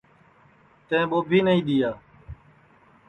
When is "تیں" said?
0.87-1.03